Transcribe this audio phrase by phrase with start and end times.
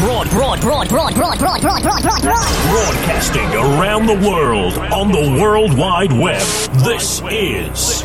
[0.00, 2.22] Broad, broad, broad, broad, broad, broad, broad, broad, broad, broad.
[2.22, 6.40] Broadcasting around the world on the World Wide Web.
[6.86, 8.02] This is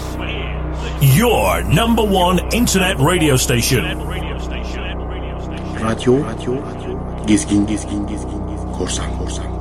[1.18, 3.86] your number one internet radio station.
[5.80, 6.22] Radyo,
[7.26, 9.55] gezgin, gezgin, gezgin, korsan, korsan, korsan.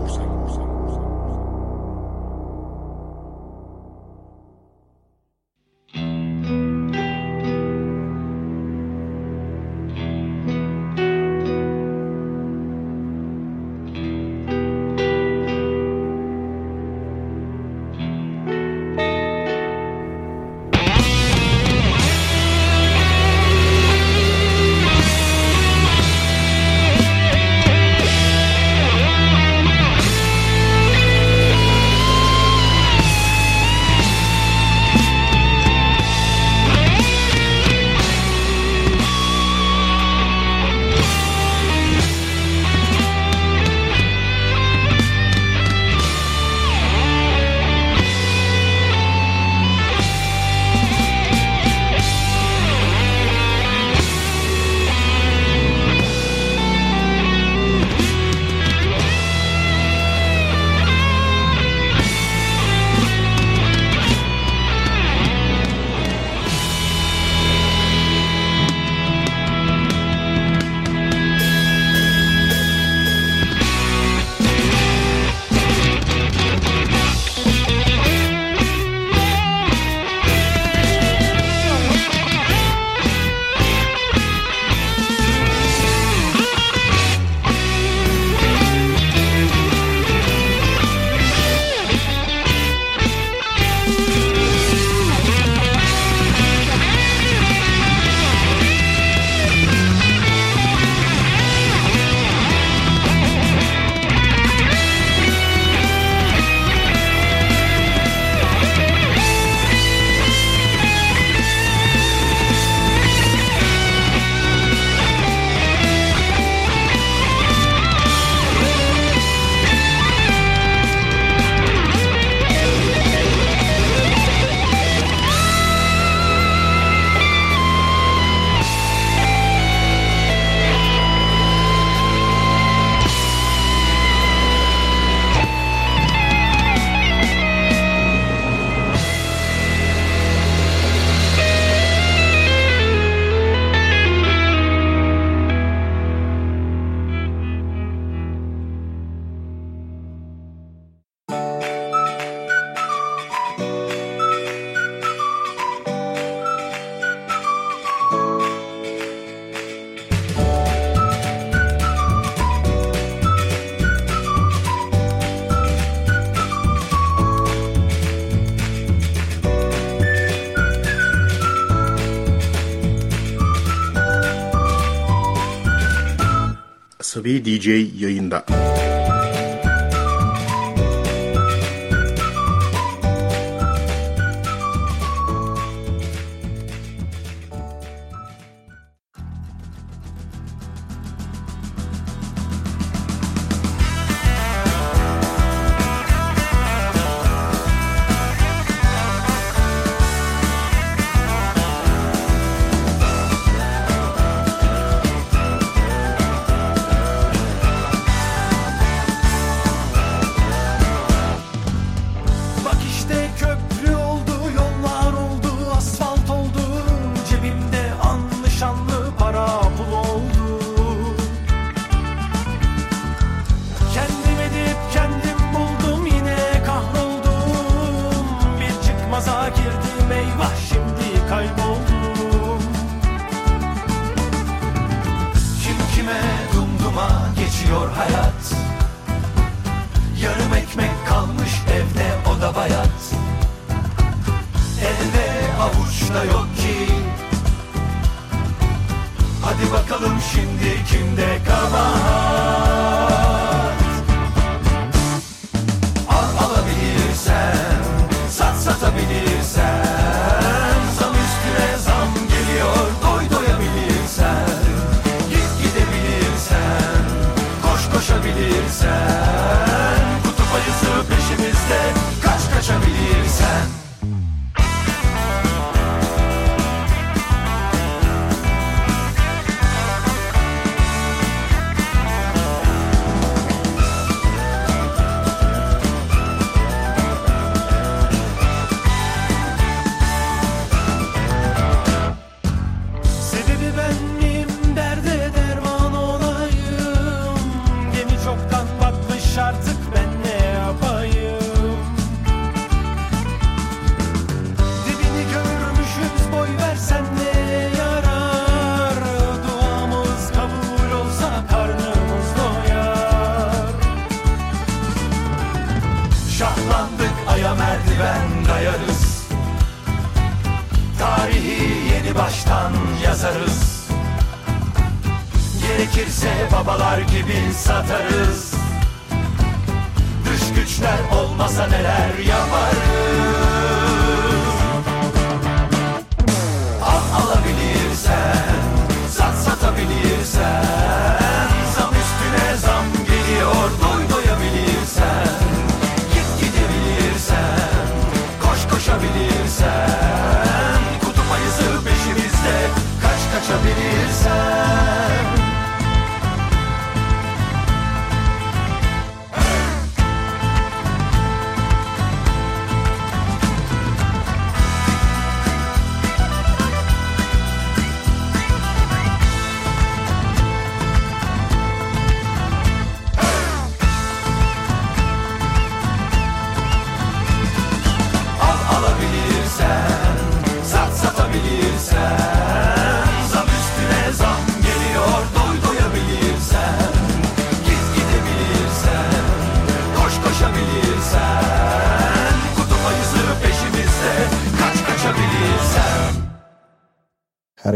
[177.15, 177.67] Asabi DJ
[178.03, 178.45] yayında.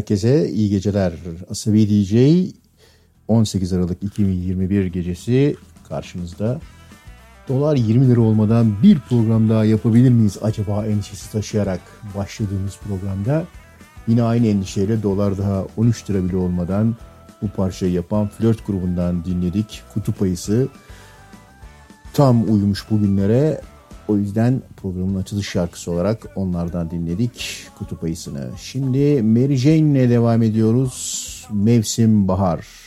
[0.08, 1.12] Herkese iyi geceler.
[1.50, 2.14] Asabi DJ
[3.28, 5.56] 18 Aralık 2021 gecesi
[5.88, 6.60] karşınızda.
[7.48, 11.80] Dolar 20 lira olmadan bir program daha yapabilir miyiz acaba endişesi taşıyarak
[12.16, 13.44] başladığımız programda
[14.06, 16.96] yine aynı endişeyle dolar daha 13 lira bile olmadan
[17.42, 19.82] bu parçayı yapan flört grubundan dinledik.
[19.94, 20.68] Kutup ayısı
[22.12, 23.60] tam uyumuş bugünlere.
[24.08, 28.50] O yüzden programın açılış şarkısı olarak onlardan dinledik Kutup Ayısı'nı.
[28.58, 31.28] Şimdi Mary Jane'le devam ediyoruz.
[31.52, 32.77] Mevsim Bahar.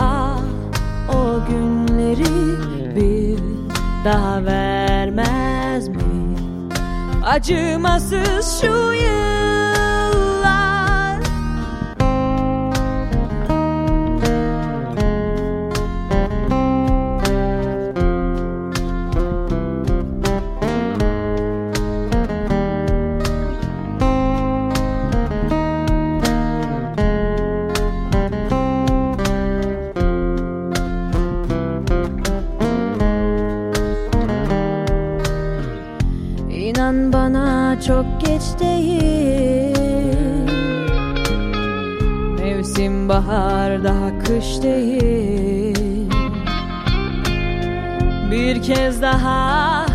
[0.00, 0.40] Ah
[1.08, 2.60] o günleri
[2.96, 3.38] bir
[4.04, 6.36] daha vermez mi?
[7.24, 9.29] Acımasız şu yıllar
[43.30, 46.10] bahar daha kış değil.
[48.30, 49.86] Bir kez daha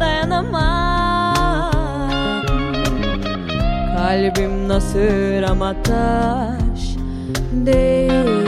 [0.00, 1.70] dayanamam.
[3.96, 6.96] Kalbim nasır ama taş
[7.52, 8.39] değil.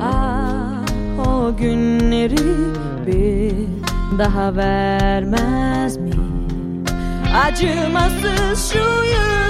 [0.02, 2.54] Ah o günleri
[3.06, 3.52] bir
[4.18, 6.10] daha vermez mi?
[7.46, 9.41] Acımasız şu yıl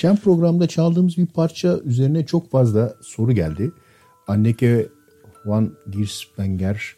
[0.00, 3.72] Geçen programda çaldığımız bir parça üzerine çok fazla soru geldi.
[4.26, 4.88] Anneke
[5.46, 6.96] Van Gierspenger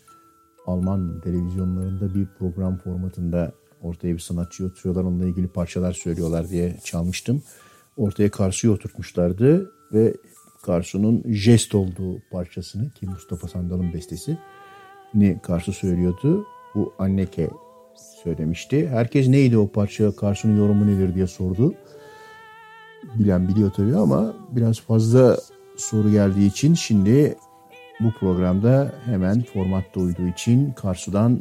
[0.66, 7.42] Alman televizyonlarında bir program formatında ortaya bir sanatçı oturuyorlar onunla ilgili parçalar söylüyorlar diye çalmıştım.
[7.96, 10.14] Ortaya Karsu'yu oturtmuşlardı ve
[10.62, 14.38] Karsu'nun jest olduğu parçasını ki Mustafa Sandal'ın bestesi
[15.14, 16.46] ni Karsu söylüyordu.
[16.74, 17.50] Bu Anneke
[18.24, 18.88] söylemişti.
[18.88, 21.74] Herkes neydi o parça Karsu'nun yorumu nedir diye sordu
[23.14, 25.36] bilen biliyor tabii ama biraz fazla
[25.76, 27.36] soru geldiği için şimdi
[28.00, 31.40] bu programda hemen formatta uyduğu için Karsu'dan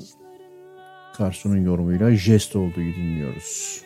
[1.17, 3.81] Karsu'nun yorumuyla jest olduğu dinliyoruz.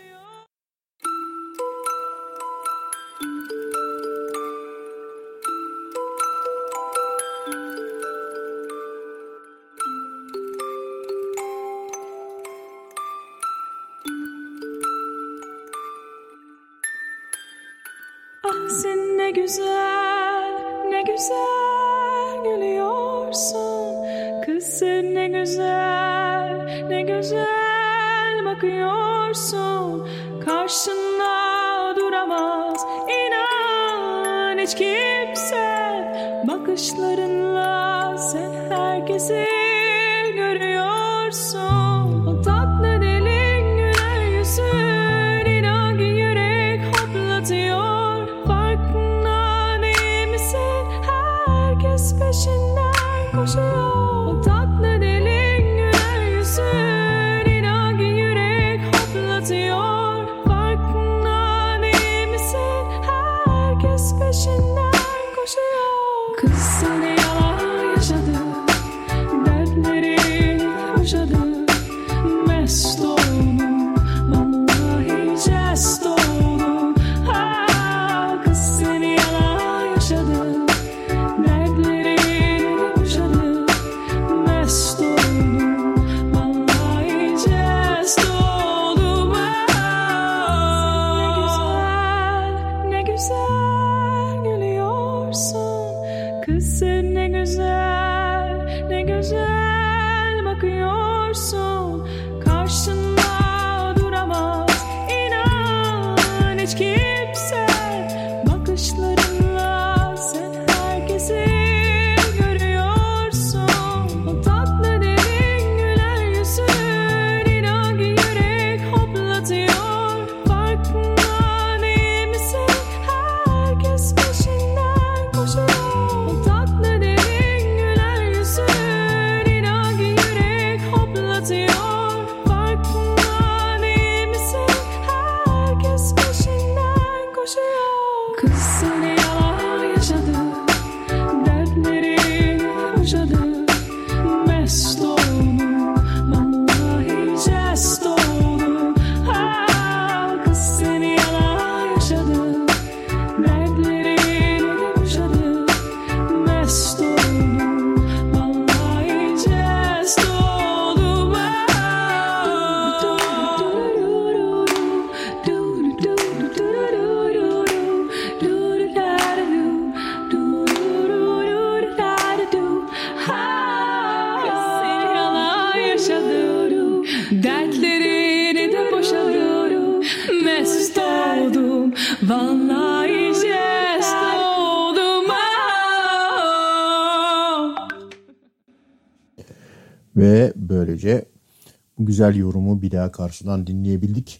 [192.15, 194.39] Güzel yorumu bir daha karşıdan dinleyebildik.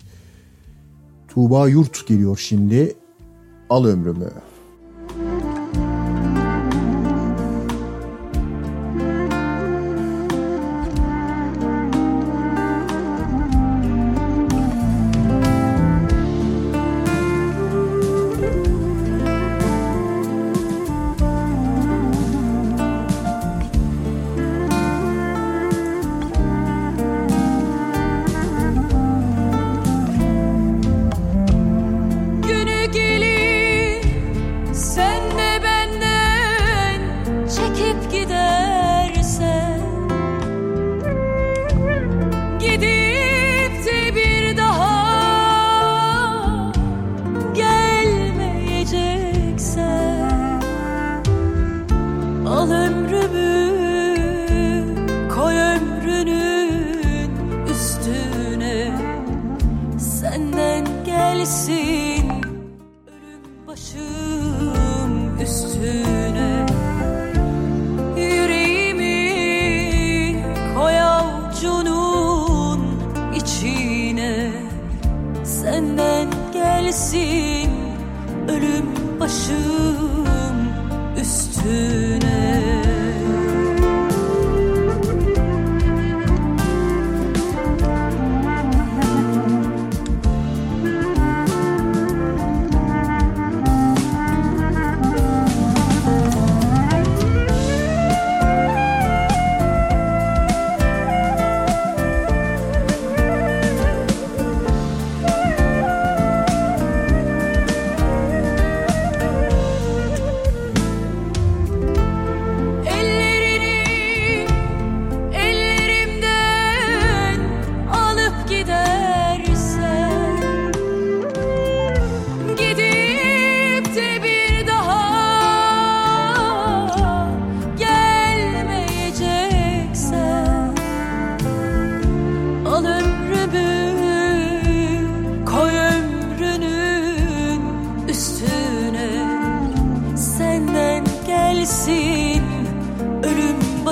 [1.27, 2.95] Tuğba Yurt geliyor şimdi.
[3.69, 4.31] Al ömrümü.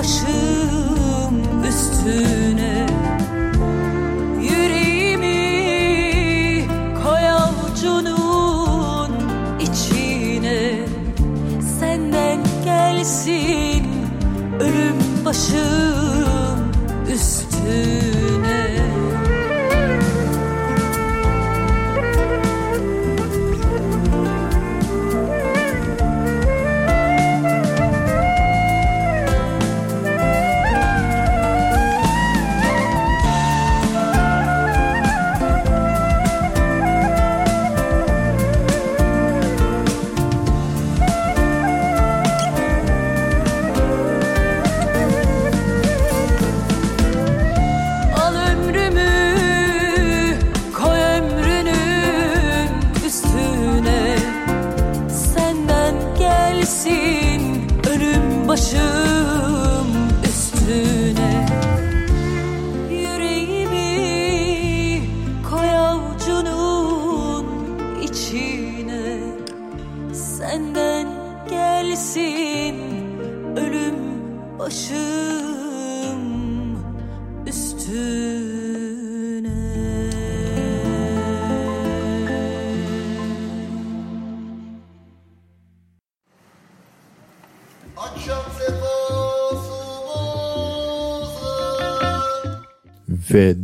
[0.04, 2.88] Başım üstüne.
[4.42, 5.38] Yüreğimi
[7.04, 9.12] koy avucunun
[9.60, 10.88] içine.
[11.80, 13.86] Senden gelsin
[14.60, 16.13] ölüm başım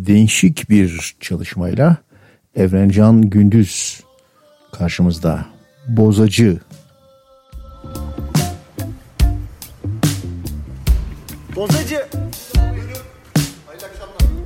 [0.09, 1.97] değişik bir çalışmayla
[2.55, 4.03] Evrencan Gündüz
[4.71, 5.45] karşımızda.
[5.87, 6.59] Bozacı.
[11.55, 12.05] Bozacı.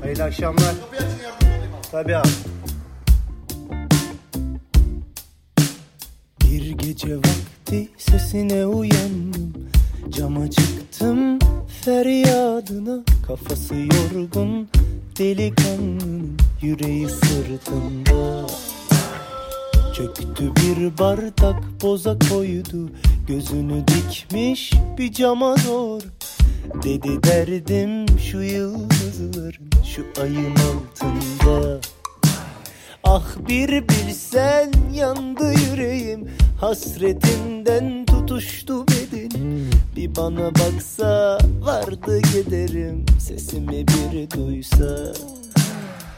[0.02, 0.76] Hayırlı akşamlar.
[1.92, 2.28] Tabii abi.
[6.42, 9.54] Bir gece vakti sesine uyandım
[10.10, 11.40] Cama çıktım
[11.86, 14.63] feryadına Kafası yorgun
[15.24, 18.48] delikanlının yüreği sırtında
[19.96, 22.90] Çöktü bir bardak boza koydu
[23.28, 26.04] Gözünü dikmiş bir cama doğru.
[26.84, 31.80] Dedi derdim şu yıldızların Şu ayın altında
[33.04, 36.28] Ah bir bilsen yandı yüreğim
[36.60, 39.70] Hasretinden tutuştu bedenim.
[39.96, 45.14] Bir bana baksa vardı giderim Sesimi bir duysa.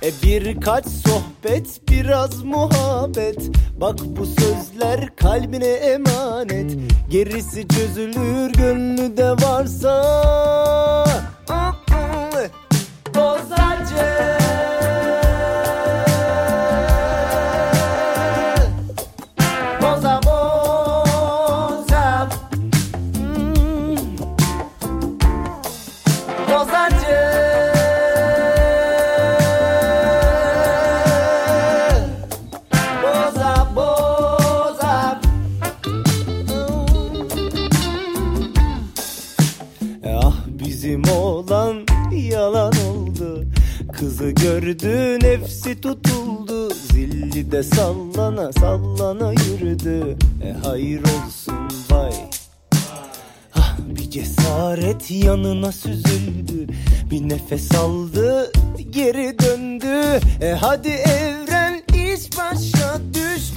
[0.04, 3.50] E birkaç sohbet biraz muhabbet.
[3.82, 6.78] Bak bu sözler kalbine emanet.
[7.10, 11.05] Gerisi çözülür gönlü de varsa
[44.46, 46.70] gördü nefsi tutuldu.
[46.92, 50.18] Zilli de sallana sallana yürüdü.
[50.44, 52.14] E hayır olsun vay.
[53.56, 56.68] Ah bir cesaret yanına süzüldü.
[57.12, 58.52] Bir nefes aldı
[58.90, 60.20] geri döndü.
[60.42, 63.55] E hadi evren iş başa düştü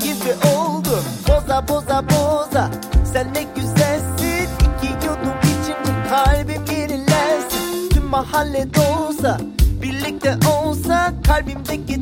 [0.00, 2.70] gibi oldum Boza boza boza.
[3.12, 4.48] Sen ne güzelsin.
[4.60, 7.88] İki yudum içince kalbim yenilensin.
[7.90, 9.38] Tüm mahalle dolsa
[9.82, 12.01] Birlikte olsa kalbimdeki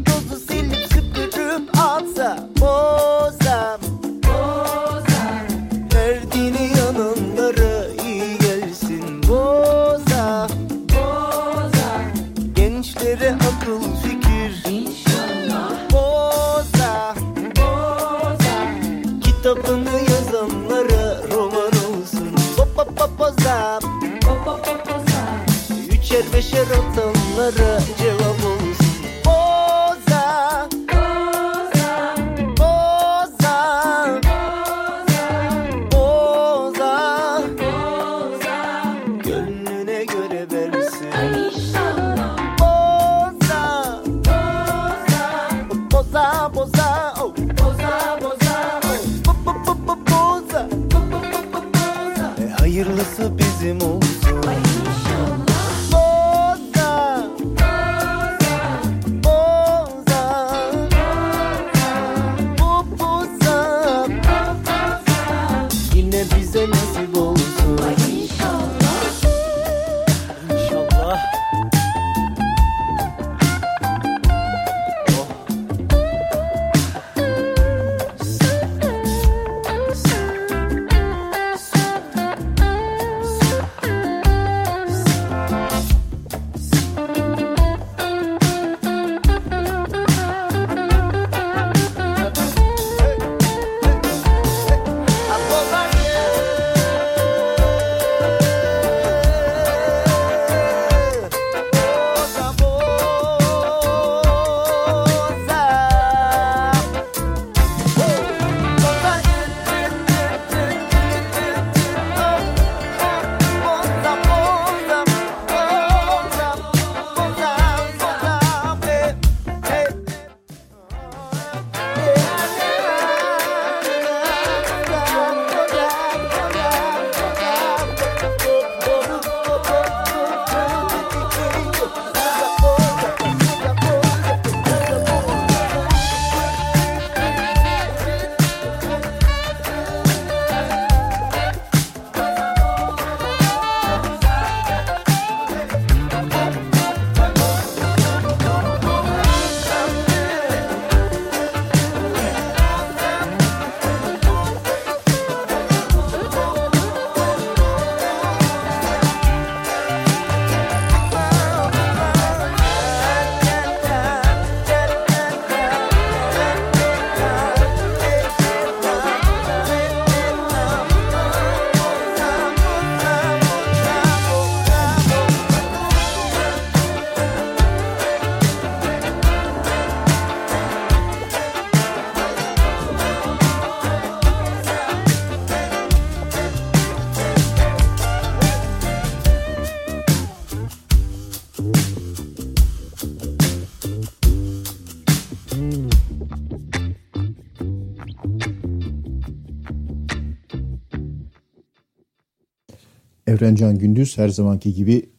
[203.40, 205.10] Evrencan Gündüz her zamanki gibi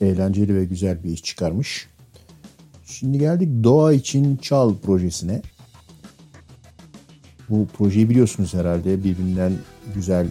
[0.00, 1.88] eğlenceli ve güzel bir iş çıkarmış.
[2.86, 5.42] Şimdi geldik Doğa için Çal projesine.
[7.48, 9.52] Bu projeyi biliyorsunuz herhalde birbirinden
[9.94, 10.26] güzel,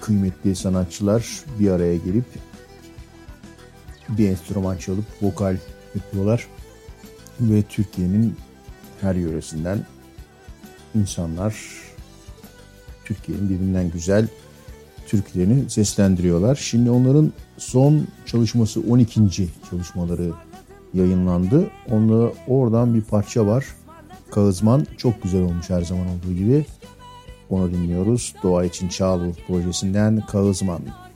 [0.00, 2.26] kıymetli sanatçılar bir araya gelip
[4.08, 5.56] bir enstrüman çalıp vokal
[5.94, 6.46] yapıyorlar.
[7.40, 8.36] Ve Türkiye'nin
[9.00, 9.86] her yöresinden
[10.94, 11.56] insanlar
[13.04, 14.28] Türkiye'nin birbirinden güzel
[15.08, 16.54] türkülerini seslendiriyorlar.
[16.54, 19.20] Şimdi onların son çalışması 12.
[19.70, 20.30] çalışmaları
[20.94, 21.66] yayınlandı.
[21.90, 23.66] Onda oradan bir parça var.
[24.30, 26.66] Kağızman çok güzel olmuş her zaman olduğu gibi.
[27.50, 28.34] Onu dinliyoruz.
[28.42, 30.80] Doğa için Çağlı projesinden Kağızman.
[30.80, 31.07] Kağızmana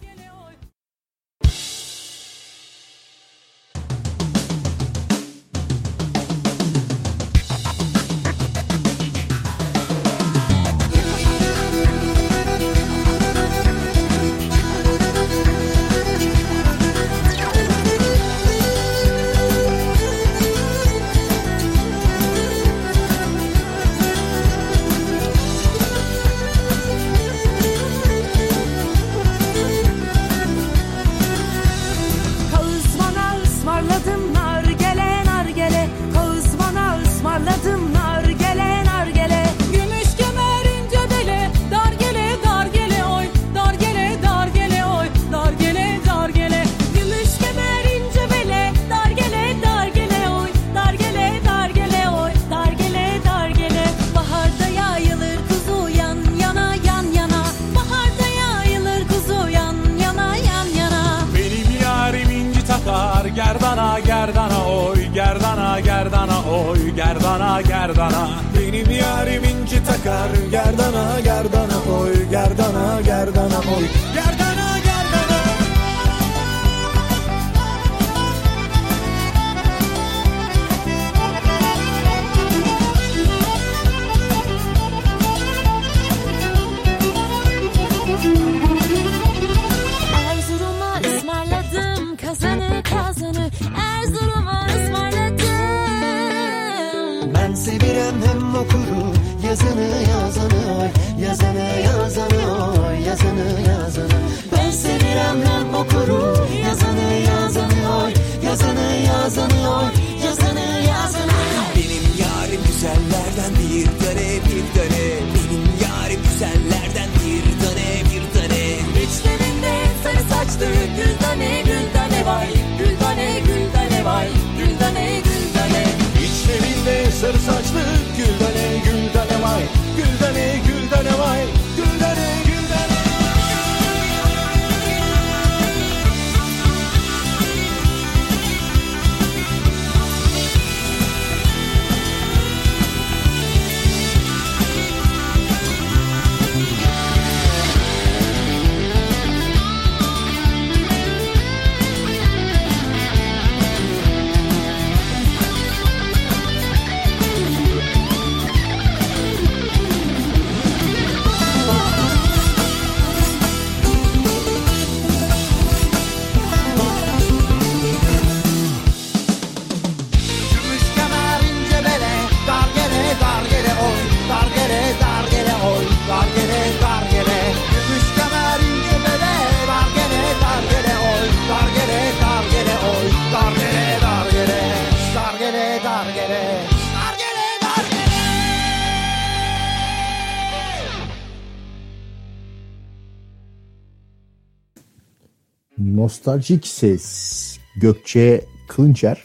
[196.23, 199.23] Nostaljik ses Gökçe Kılınçer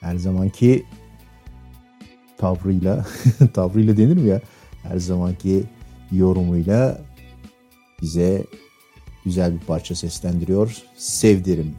[0.00, 0.86] her zamanki
[2.38, 3.06] tavrıyla
[3.54, 4.40] tavrıyla denir mi ya?
[4.82, 5.64] Her zamanki
[6.12, 7.02] yorumuyla
[8.00, 8.44] bize
[9.24, 10.76] güzel bir parça seslendiriyor.
[10.96, 11.74] Sevdirim.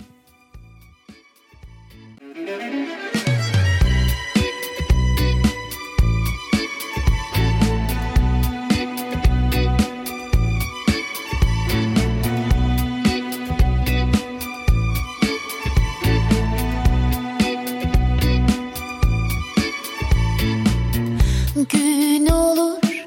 [21.69, 23.05] gün olur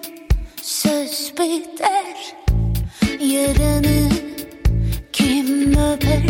[0.62, 2.35] söz biter.
[3.21, 4.09] Yarını
[5.12, 6.23] kim öper?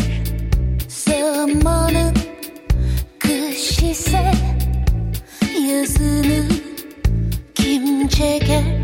[0.88, 2.14] Zamanın
[3.18, 4.32] kış ise
[5.70, 6.48] Yazını
[7.54, 8.75] kim çeker?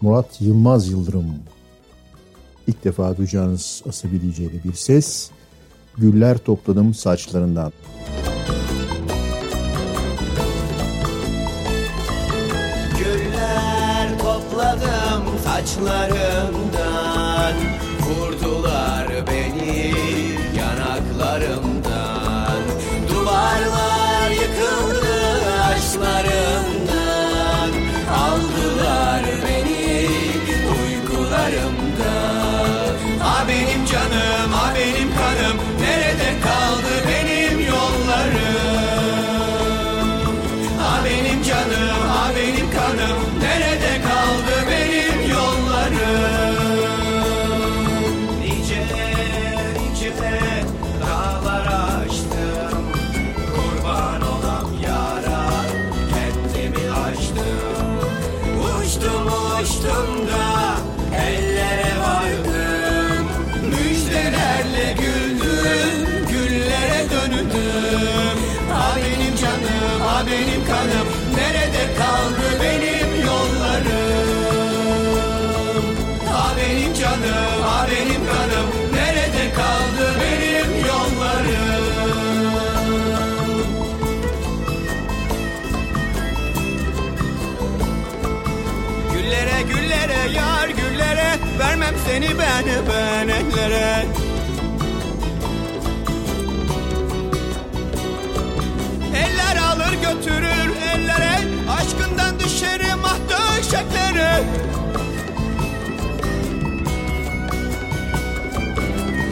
[0.00, 1.26] Murat Yılmaz Yıldırım.
[2.66, 5.30] İlk defa duyacağınız asabi diyeceğiyle bir ses.
[5.98, 7.72] Güller topladım saçlarından.
[12.98, 16.79] Güller topladım saçlarımdan
[92.60, 94.06] seni ben ellere.
[99.14, 101.38] Eller alır götürür ellere
[101.70, 104.42] Aşkından düşerim ah döşeklere.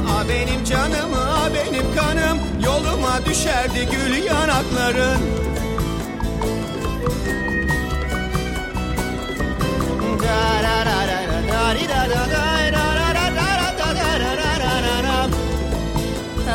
[0.09, 5.39] Ah benim canım ah benim kanım Yoluma düşerdi gül yanakların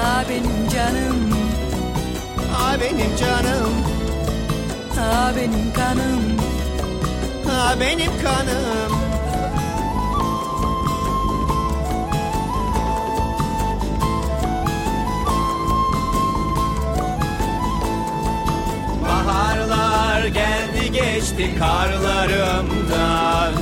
[0.06, 1.18] Ah benim canım.
[2.58, 3.74] Ah benim canım.
[5.00, 6.22] Ah benim kanım.
[7.52, 8.94] Ah benim kanım.
[19.04, 23.54] Baharlar geldi geçti karlarımdan.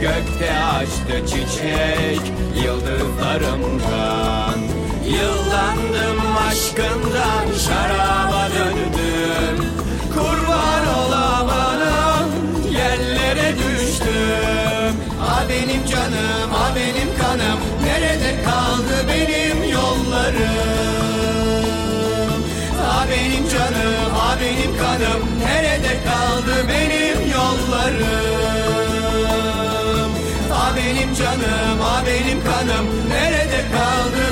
[0.00, 2.20] Gökte açtı çiçek
[2.64, 4.69] yıldızlarımdan
[5.12, 9.56] Yıllandım aşkından şaraba döndüm.
[10.14, 12.28] Kurban olamanım
[12.72, 14.94] yerlere düştüm.
[15.22, 20.40] Ah benim canım ah benim kanım Nerede kaldı benim yollarım?
[22.90, 28.50] Ah benim canım ah benim kanım Nerede kaldı benim yollarım?
[30.52, 34.29] Ah benim canım ah benim kanım Nerede kaldı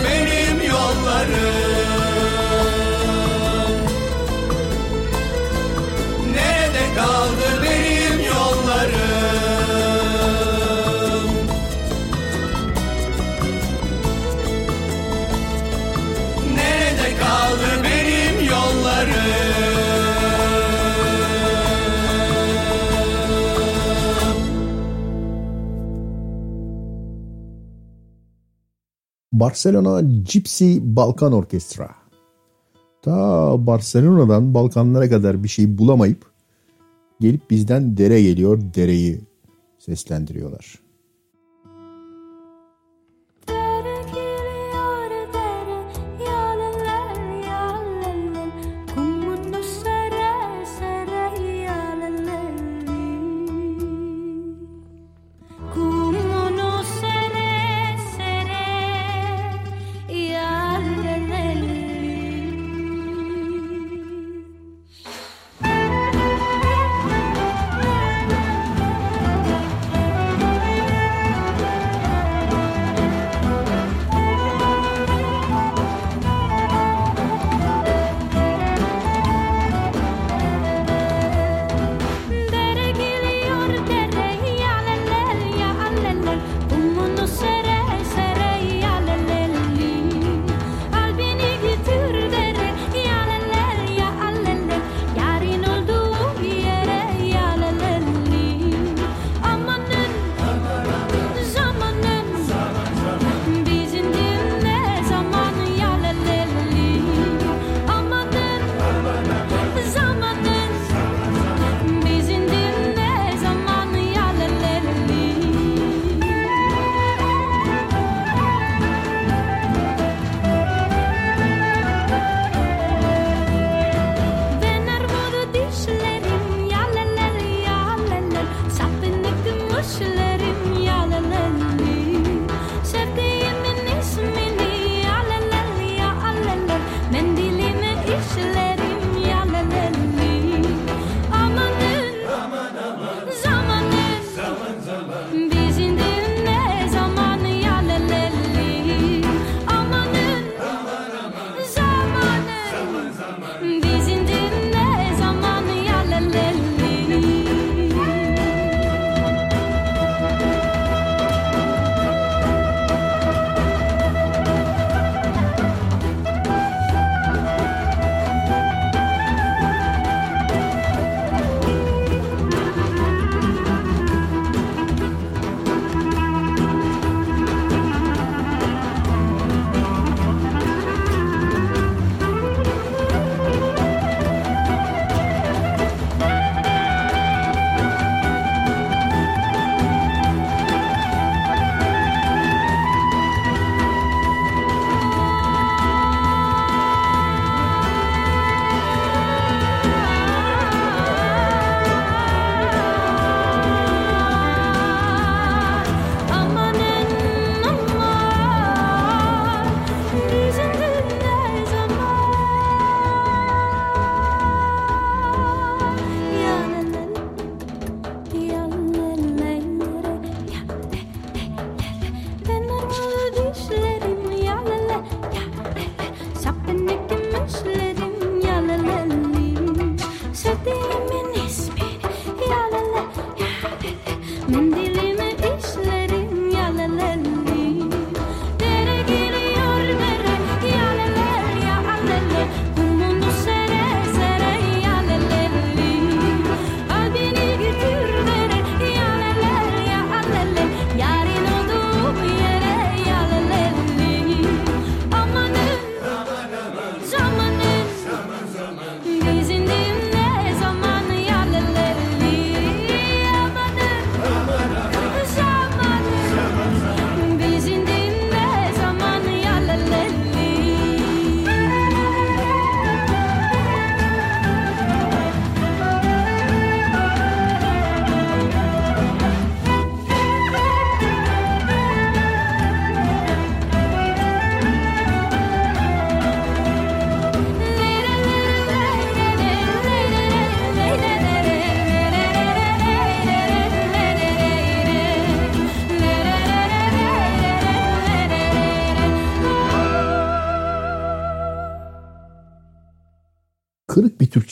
[29.41, 31.95] Barcelona Gypsy Balkan Orkestra.
[33.03, 36.26] Ta Barcelona'dan Balkanlara kadar bir şey bulamayıp
[37.20, 39.20] gelip bizden dere geliyor dereyi
[39.78, 40.88] seslendiriyorlar.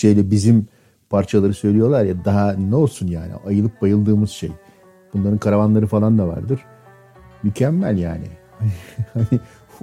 [0.07, 0.67] Türkçeyle bizim
[1.11, 4.51] parçaları söylüyorlar ya daha ne olsun yani ayılıp bayıldığımız şey.
[5.15, 6.61] Bunların karavanları falan da vardır.
[7.43, 8.27] Mükemmel yani.
[9.15, 9.41] hani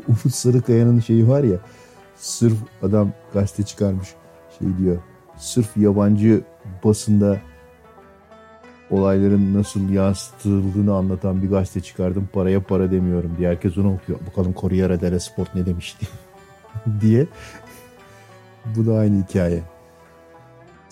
[0.07, 1.57] Umut Sarıkaya'nın şeyi var ya
[2.15, 4.07] sırf adam gazete çıkarmış
[4.59, 4.97] şey diyor.
[5.38, 6.41] Sırf yabancı
[6.84, 7.41] basında
[8.91, 12.30] olayların nasıl yansıtıldığını anlatan bir gazete çıkardım.
[12.34, 14.19] Paraya para demiyorum diye herkes onu okuyor.
[14.28, 16.07] Bakalım Corriere dello Sport ne demişti
[17.01, 17.28] diye.
[18.65, 19.72] Bu da aynı hikaye.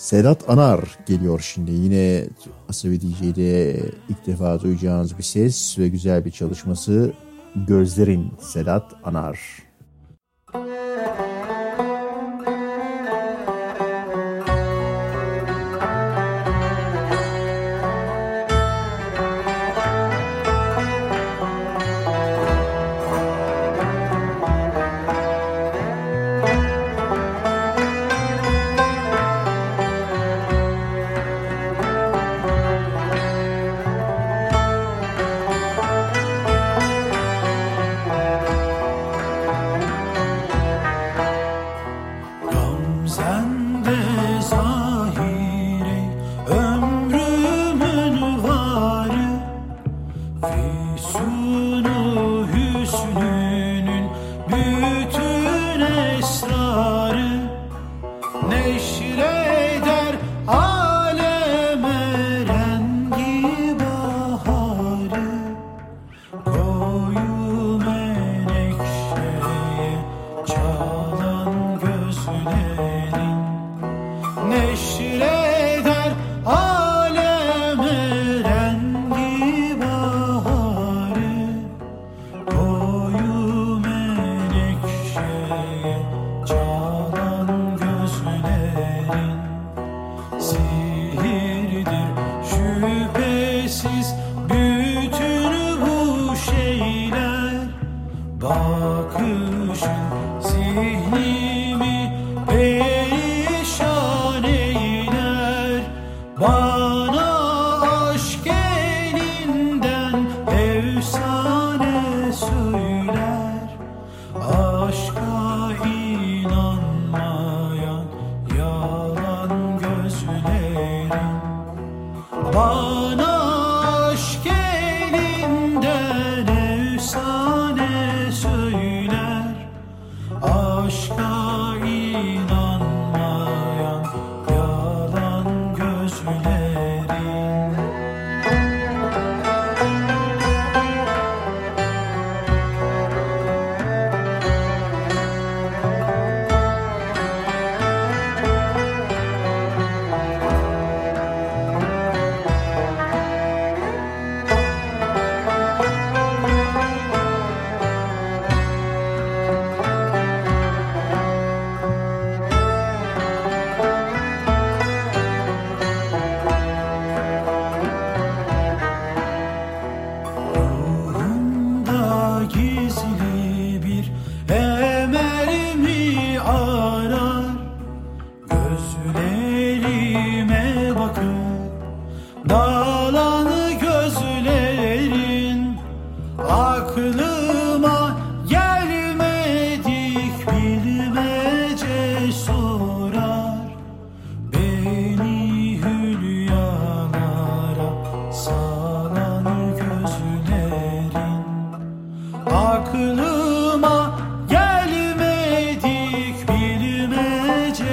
[0.01, 1.71] Sedat Anar geliyor şimdi.
[1.71, 2.27] Yine
[2.69, 3.79] Asabi DJ'de
[4.09, 7.13] ilk defa duyacağınız bir ses ve güzel bir çalışması.
[7.55, 9.39] Gözlerin Sedat Anar.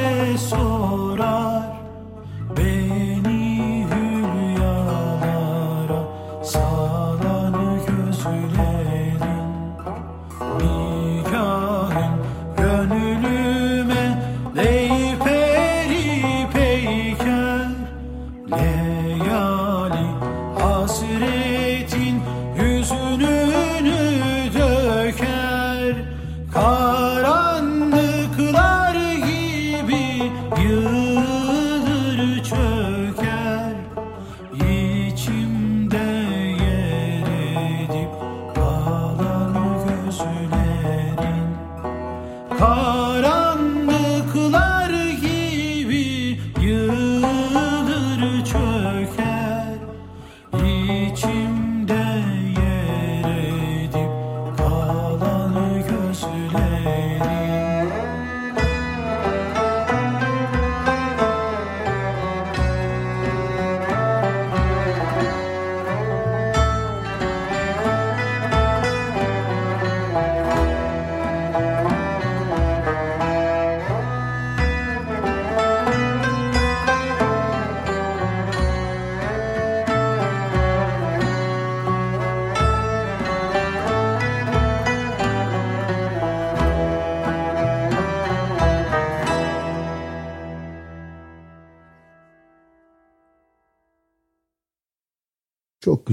[0.09, 1.58] es.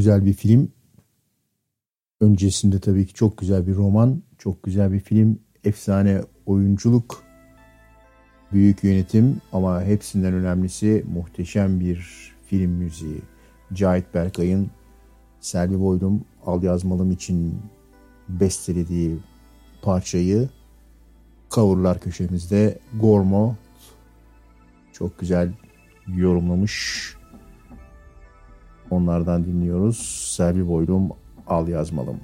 [0.06, 0.72] Güzel bir film.
[2.22, 7.24] Öncesinde tabii ki çok güzel bir roman, çok güzel bir film, efsane oyunculuk,
[8.52, 12.08] büyük yönetim ama hepsinden önemlisi muhteşem bir
[12.48, 13.22] film müziği.
[13.74, 14.72] Cahit Berkay'ın
[15.40, 17.62] Selvi Boylum Al Yazmalım için
[18.30, 19.18] bestelediği
[19.82, 20.50] parçayı
[21.52, 23.56] coverlar köşemizde Gormo
[24.94, 25.54] çok güzel
[26.08, 27.16] yorumlamış.
[28.92, 29.98] Onlardan dinliyoruz.
[30.36, 31.10] Selvi Boylum
[31.48, 32.20] Al Yazmalım.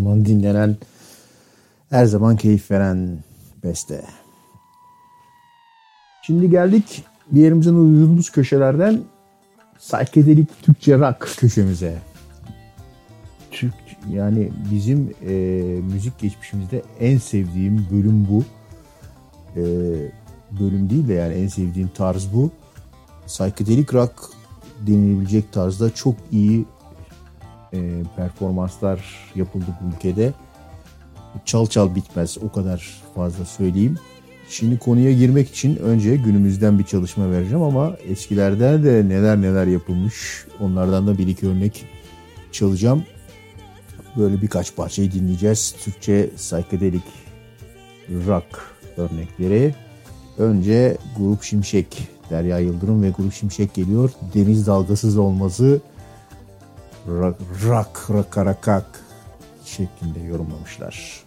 [0.00, 0.76] Zaman dinlenen,
[1.90, 3.18] her zaman keyif veren
[3.64, 4.04] beste.
[6.22, 9.00] Şimdi geldik bir yerimizden uyduğumuz köşelerden
[9.78, 11.98] psychedelic Türkçe rock köşemize.
[13.50, 13.74] Türk
[14.10, 15.32] yani bizim e,
[15.92, 18.44] müzik geçmişimizde en sevdiğim bölüm bu.
[19.56, 19.62] E,
[20.60, 22.50] bölüm değil de yani en sevdiğim tarz bu.
[23.26, 24.12] Psychedelic rock
[24.86, 26.64] denilebilecek tarzda çok iyi
[27.72, 27.78] e,
[28.16, 29.00] performanslar
[29.34, 30.32] yapıldı bu ülkede.
[31.44, 33.98] Çal çal bitmez o kadar fazla söyleyeyim.
[34.48, 40.46] Şimdi konuya girmek için önce günümüzden bir çalışma vereceğim ama eskilerden de neler neler yapılmış
[40.60, 41.84] onlardan da bir iki örnek
[42.52, 43.04] çalacağım.
[44.16, 45.74] Böyle birkaç parçayı dinleyeceğiz.
[45.84, 47.02] Türkçe psychedelic
[48.26, 49.74] rock örnekleri.
[50.38, 54.10] Önce Grup Şimşek, Derya Yıldırım ve Grup Şimşek geliyor.
[54.34, 55.80] Deniz dalgasız olmazı
[57.08, 59.00] rock, rock, rock, rock
[59.64, 61.24] şeklinde yorumlamışlar.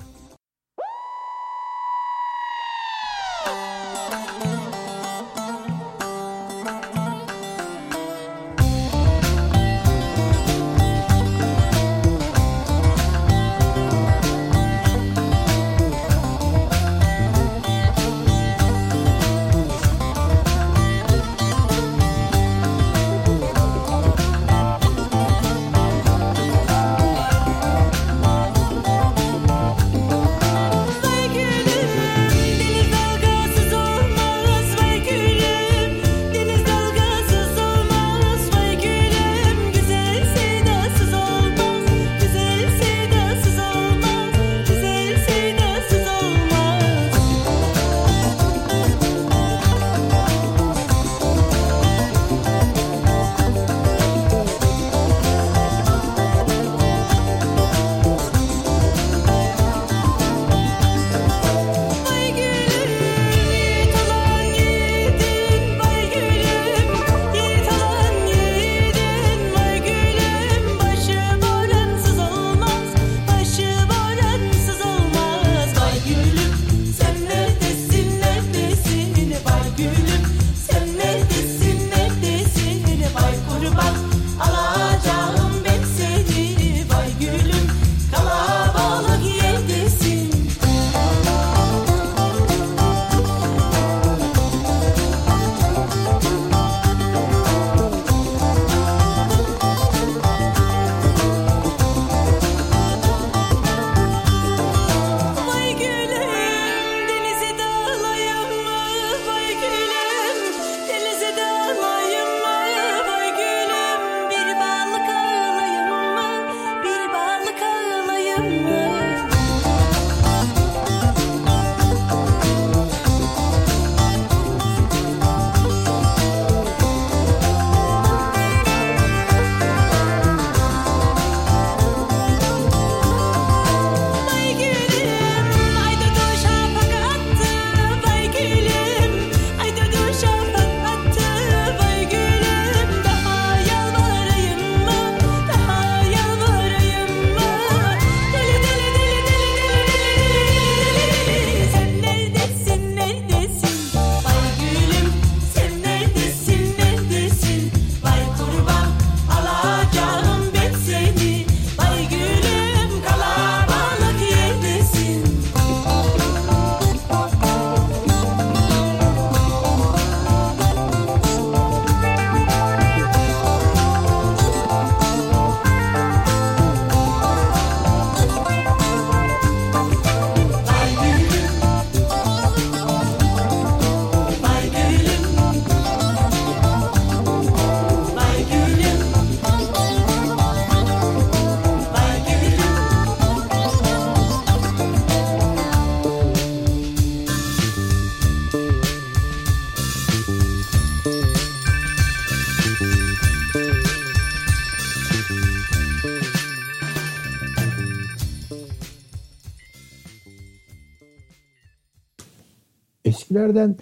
[213.44, 213.76] Eskilerden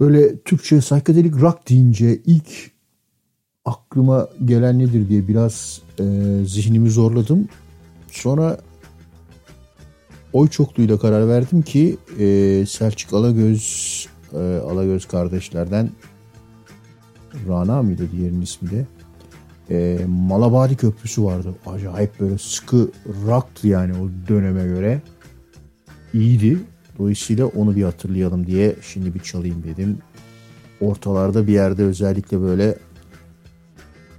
[0.00, 2.70] böyle Türkçe psychedelic rock deyince ilk
[3.64, 6.04] aklıma gelen nedir diye biraz e,
[6.46, 7.48] zihnimi zorladım.
[8.10, 8.58] Sonra
[10.32, 15.90] oy çokluğuyla karar verdim ki e, Selçuk Alagöz e, Alagöz kardeşlerden
[17.48, 18.86] Rana mıydı diğerinin ismi de
[19.72, 21.54] E, Malabadi Köprüsü vardı.
[21.66, 22.90] Acayip böyle sıkı
[23.26, 25.02] rock'tı yani o döneme göre.
[26.14, 26.58] İyiydi.
[27.00, 29.98] Dolayısıyla onu bir hatırlayalım diye şimdi bir çalayım dedim.
[30.80, 32.78] Ortalarda bir yerde özellikle böyle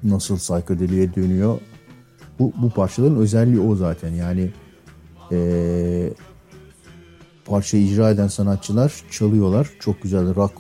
[0.04, 1.60] nasıl psychedelic'e dönüyor.
[2.40, 4.10] Bu, bu parçaların özelliği o zaten.
[4.10, 4.50] Yani
[5.32, 6.14] ee,
[7.46, 9.70] parça icra eden sanatçılar çalıyorlar.
[9.80, 10.54] Çok güzel rock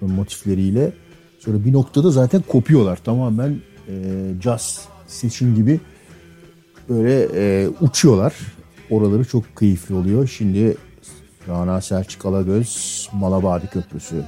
[0.00, 0.92] motifleriyle.
[1.38, 2.96] Sonra bir noktada zaten kopuyorlar.
[3.04, 3.94] Tamamen e,
[4.42, 5.80] jazz seçim gibi
[6.88, 8.34] böyle e, uçuyorlar.
[8.90, 10.28] Oraları çok keyifli oluyor.
[10.28, 10.76] Şimdi
[11.50, 14.24] Rana Selçuk Alagöz Malabadi Köprüsü.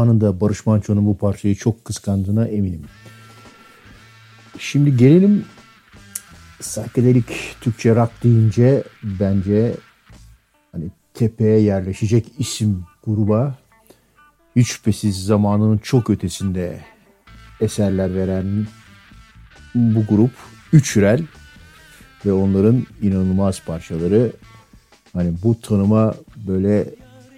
[0.00, 2.84] Zamanında Barış Manço'nun bu parçayı çok kıskandığına eminim.
[4.58, 5.44] Şimdi gelelim
[6.60, 7.24] psychedelic
[7.60, 9.74] Türkçe rock deyince bence
[10.72, 10.84] hani
[11.14, 13.58] tepeye yerleşecek isim gruba
[14.56, 16.80] hiç şüphesiz zamanının çok ötesinde
[17.60, 18.66] eserler veren
[19.74, 20.32] bu grup
[20.72, 21.22] Üçürel
[22.26, 24.32] ve onların inanılmaz parçaları
[25.12, 26.14] hani bu tanıma
[26.46, 26.86] böyle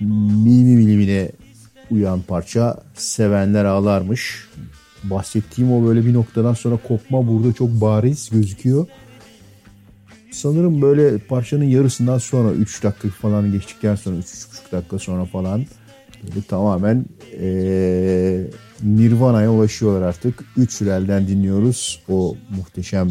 [0.00, 1.30] milimi milimine
[1.92, 4.48] uyan parça sevenler ağlarmış.
[5.04, 8.86] Bahsettiğim o böyle bir noktadan sonra kopma burada çok bariz gözüküyor.
[10.30, 15.66] Sanırım böyle parçanın yarısından sonra 3 dakika falan geçtikten sonra 3-3,5 dakika sonra falan
[16.22, 17.04] böyle tamamen
[17.40, 18.44] ee,
[18.82, 20.44] Nirvana'ya ulaşıyorlar artık.
[20.56, 23.10] Üç Rel'den dinliyoruz o muhteşem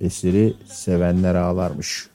[0.00, 2.11] eseri sevenler ağlarmış.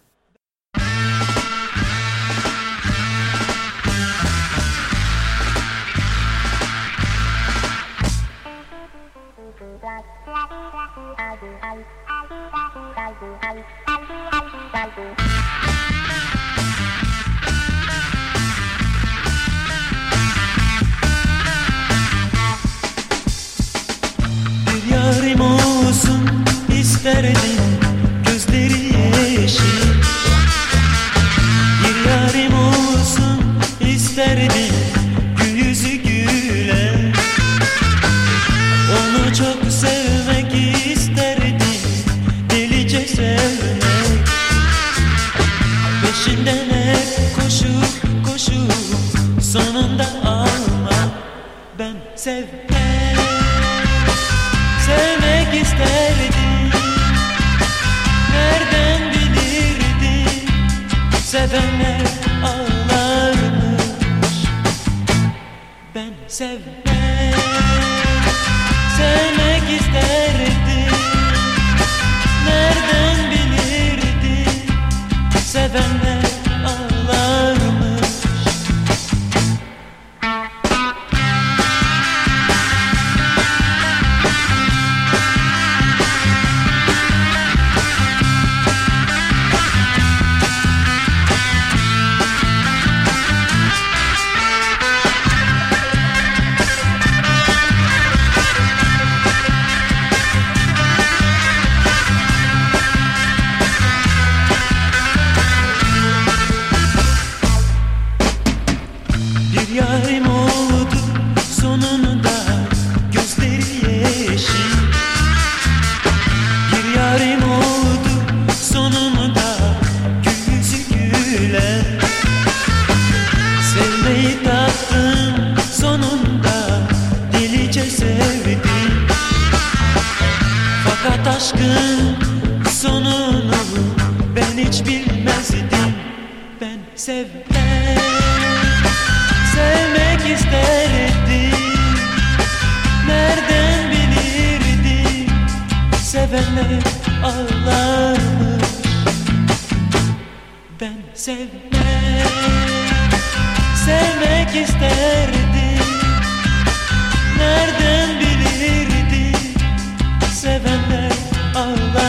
[161.67, 162.06] Ağlarmış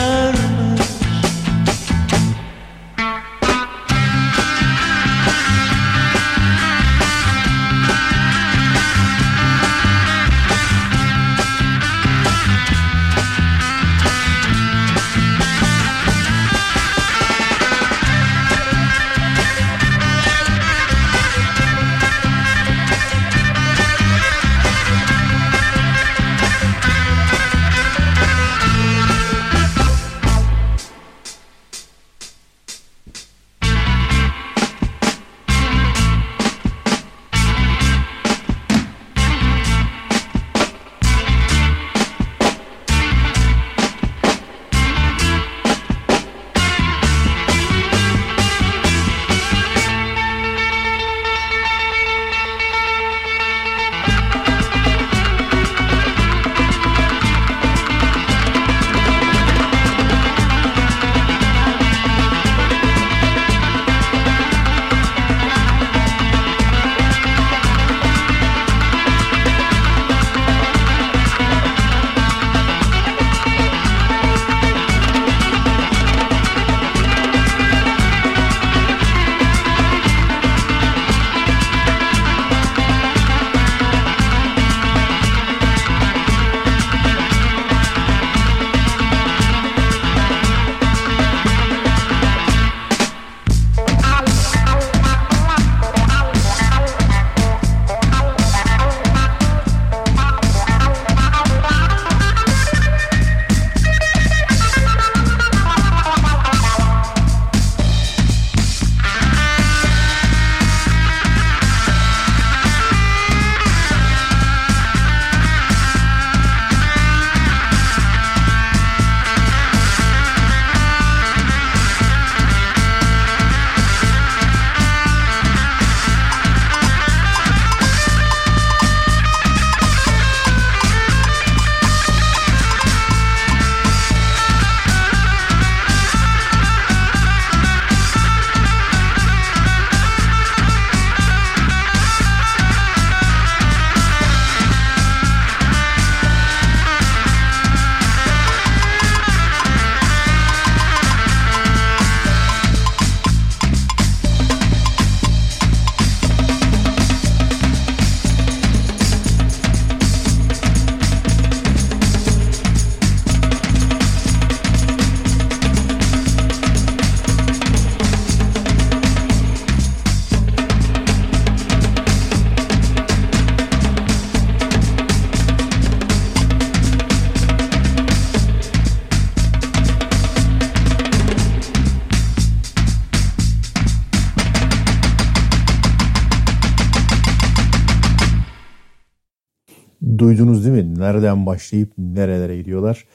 [190.17, 190.99] Duydunuz değil mi?
[190.99, 193.05] Nereden başlayıp nerelere gidiyorlar?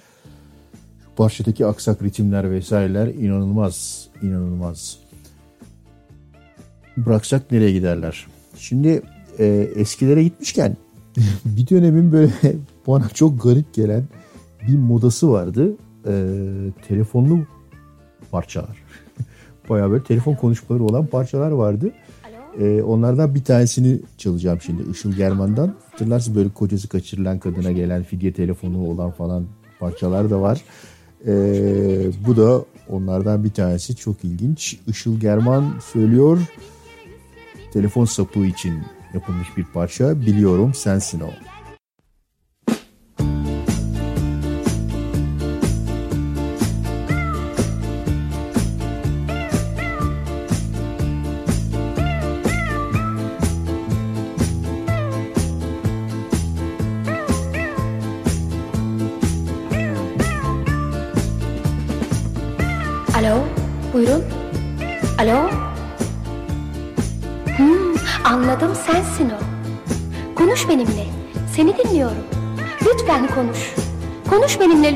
[1.04, 4.98] Şu parçadaki aksak ritimler vesaireler inanılmaz, inanılmaz.
[6.96, 8.26] Bıraksak nereye giderler?
[8.58, 9.02] Şimdi
[9.38, 9.46] e,
[9.76, 10.76] eskilere gitmişken
[11.44, 12.32] bir dönemin böyle
[12.86, 14.04] bana çok garip gelen
[14.68, 15.76] bir modası vardı.
[16.06, 16.12] E,
[16.88, 17.46] telefonlu
[18.30, 18.84] parçalar.
[19.68, 21.92] Bayağı böyle telefon konuşmaları olan parçalar vardı.
[22.60, 25.74] E, onlardan bir tanesini çalacağım şimdi Işıl German'dan.
[25.90, 29.46] Hatırlarsınız böyle kocası kaçırılan kadına gelen fidye telefonu olan falan
[29.80, 30.60] parçalar da var.
[31.26, 31.32] E,
[32.26, 34.78] bu da onlardan bir tanesi çok ilginç.
[34.86, 36.38] Işıl German söylüyor
[37.74, 38.74] telefon sapı için
[39.14, 40.20] yapılmış bir parça.
[40.20, 41.53] Biliyorum sensin o.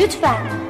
[0.09, 0.68] Goodbye.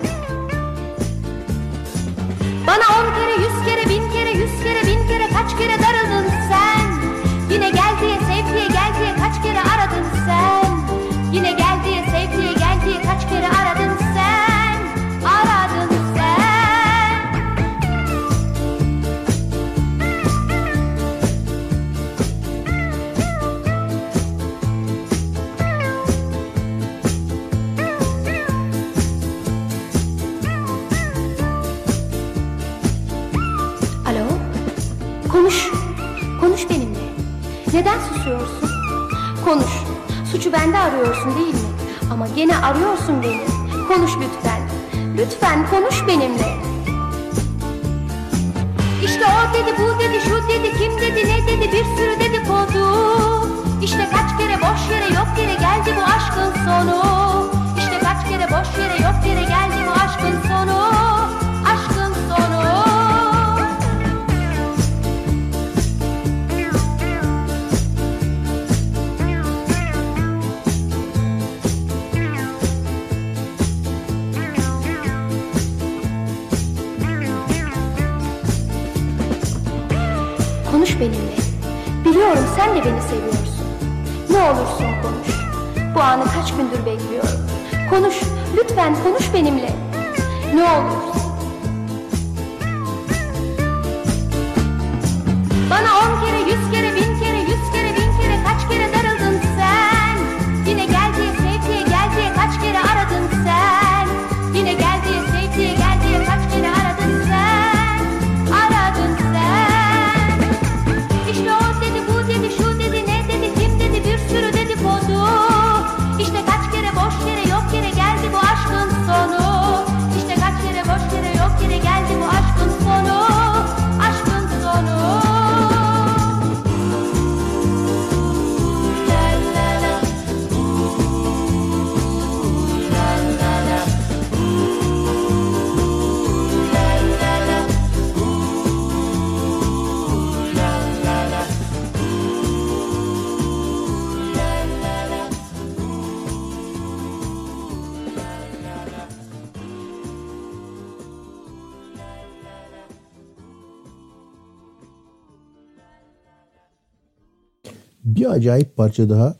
[158.39, 159.36] Acayip parça daha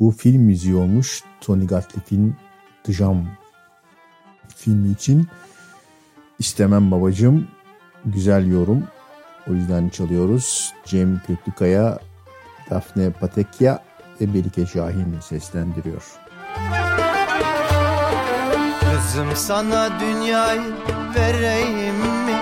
[0.00, 1.22] bu film müziği olmuş.
[1.40, 2.36] Tony Gatliff'in
[2.84, 2.92] The
[4.56, 5.28] filmi için
[6.38, 7.48] istemem babacığım
[8.04, 8.84] güzel yorum.
[9.50, 10.74] O yüzden çalıyoruz.
[10.84, 11.98] Cem Köklükaya,
[12.70, 13.82] Daphne Patekya
[14.20, 16.02] ve Melike Şahin seslendiriyor.
[18.80, 20.72] Kızım sana dünyayı
[21.16, 22.40] vereyim mi?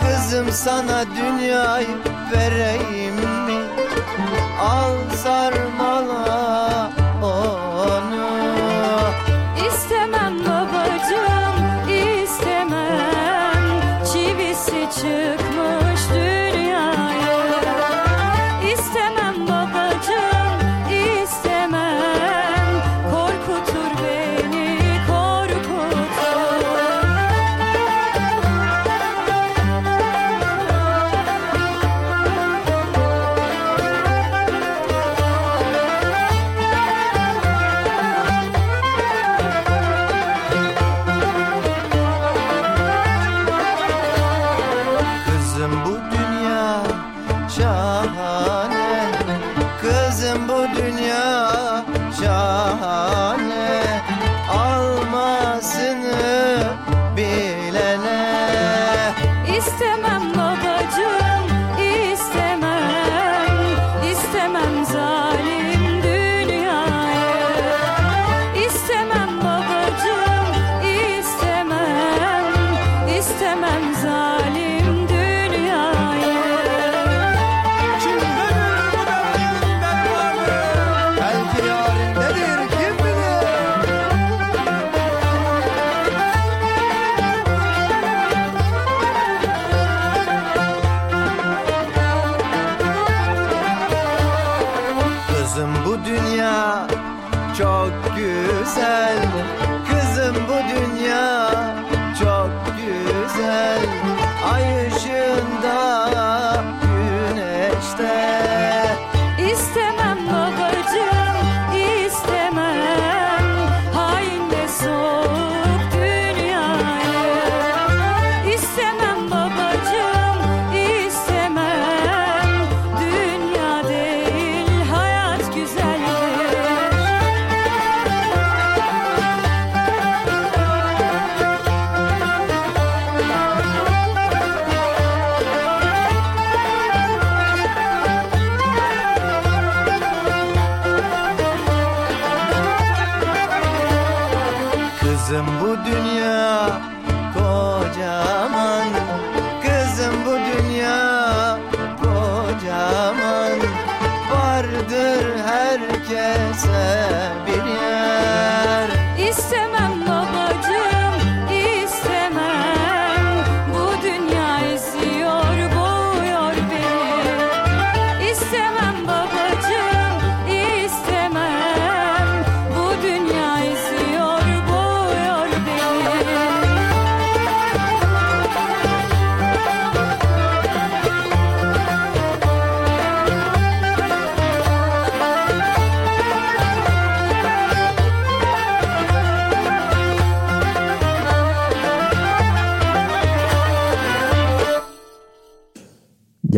[0.00, 1.88] Kızım sana dünyayı
[2.32, 3.35] vereyim mi?
[4.66, 6.25] Al sarmala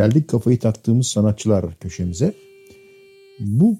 [0.09, 2.35] Geldik kafayı taktığımız sanatçılar köşemize.
[3.41, 3.77] Bu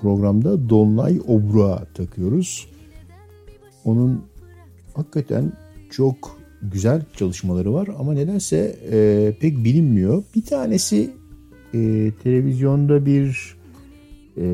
[0.00, 2.68] programda Dolunay Obru'a takıyoruz.
[3.84, 4.24] Onun
[4.94, 5.52] hakikaten
[5.90, 10.24] çok güzel çalışmaları var ama nedense e, pek bilinmiyor.
[10.36, 11.10] Bir tanesi
[11.74, 13.56] e, televizyonda bir
[14.36, 14.46] e,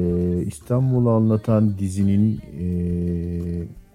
[0.46, 2.66] İstanbul'u anlatan dizinin e,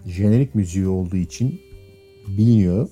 [0.06, 1.60] jenerik müziği olduğu için
[2.38, 2.90] biliniyor.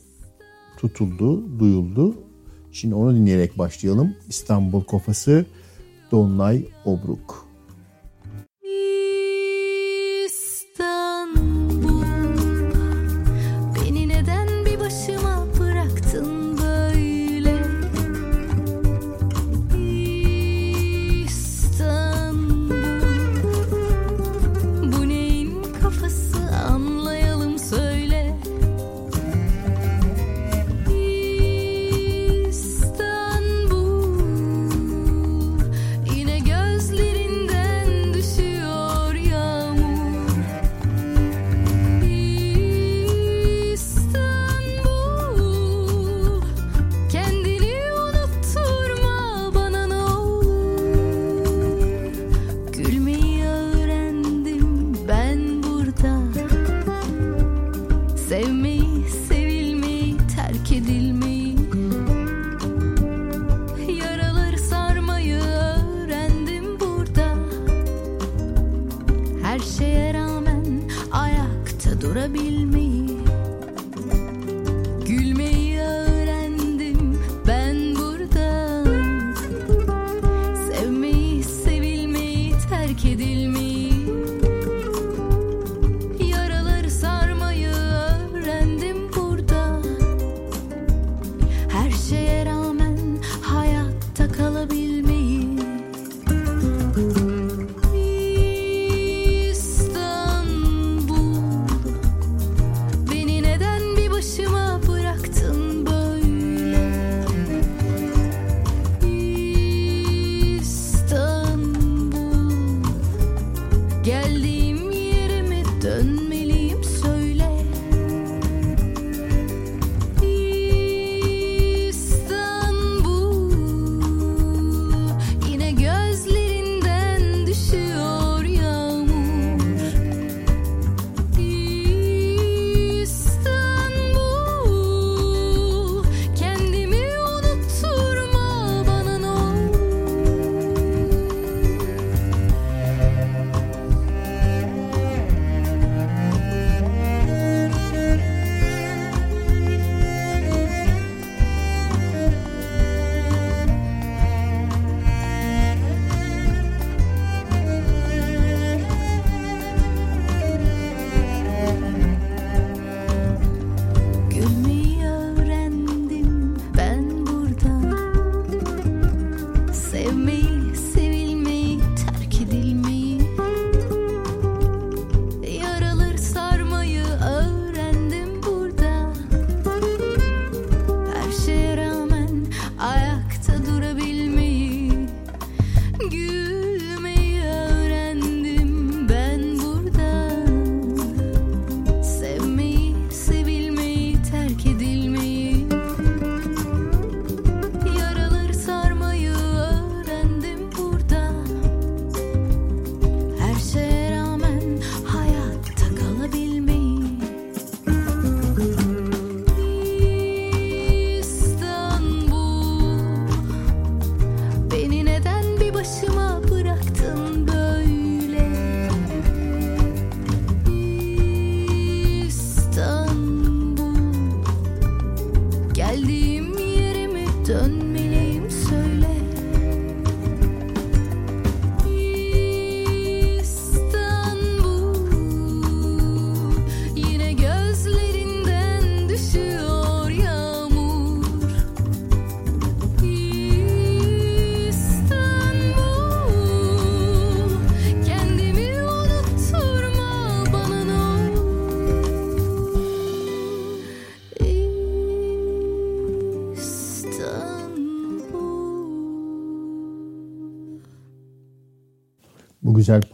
[0.78, 2.31] Tutuldu, duyuldu.
[2.72, 4.16] Şimdi onu dinleyerek başlayalım.
[4.30, 5.46] İstanbul Kafası
[6.12, 7.51] Dolunay Obruk.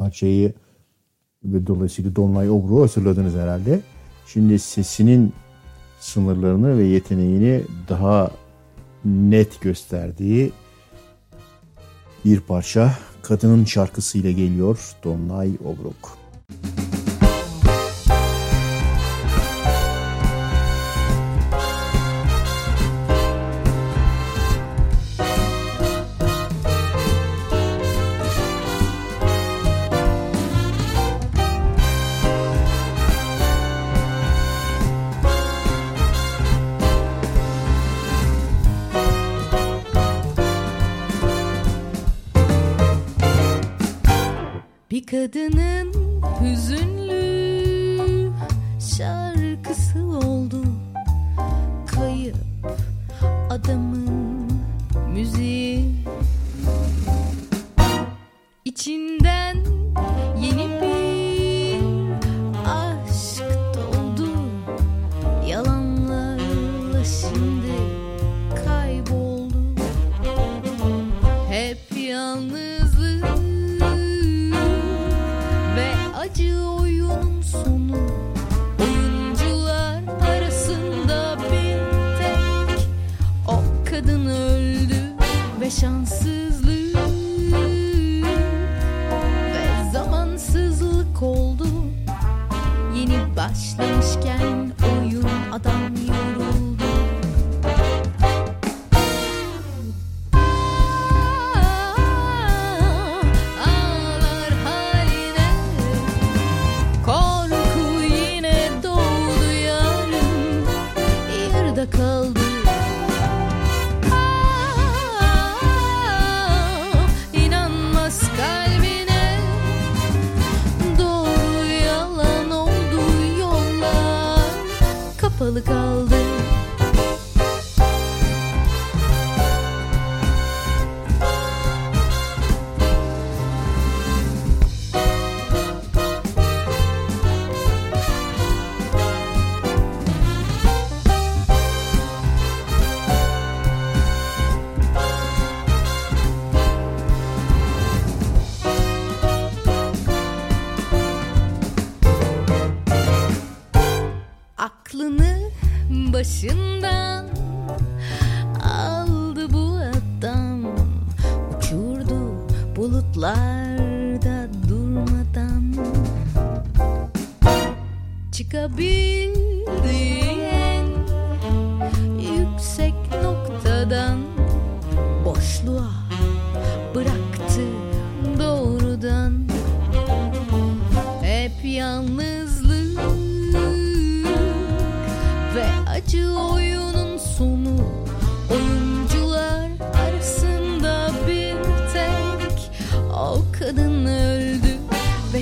[0.08, 0.54] parçayı
[1.44, 3.80] ve dolayısıyla Dolunay Obru'yu hazırladınız herhalde.
[4.28, 5.34] Şimdi sesinin
[6.00, 8.32] sınırlarını ve yeteneğini daha
[9.06, 10.52] net gösterdiği
[12.26, 16.18] bir parça kadının şarkısıyla geliyor Dolunay Obruk.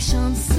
[0.05, 0.54] patience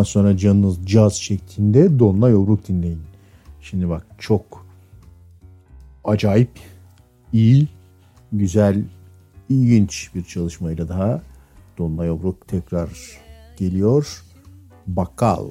[0.00, 3.00] Bundan sonra canınız caz çektiğinde Donna Yovruk dinleyin.
[3.60, 4.66] Şimdi bak çok
[6.04, 6.50] acayip,
[7.32, 7.68] iyi,
[8.32, 8.84] güzel,
[9.48, 11.22] ilginç bir çalışmayla daha
[11.78, 12.90] Donna Yovruk tekrar
[13.56, 14.22] geliyor.
[14.86, 15.48] Bakkal.